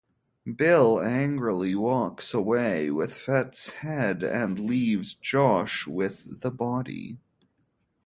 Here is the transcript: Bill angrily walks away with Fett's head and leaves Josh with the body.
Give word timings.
Bill 0.55 0.99
angrily 0.99 1.75
walks 1.75 2.33
away 2.33 2.89
with 2.89 3.13
Fett's 3.13 3.69
head 3.69 4.23
and 4.23 4.57
leaves 4.59 5.13
Josh 5.13 5.85
with 5.85 6.39
the 6.41 6.49
body. 6.49 7.19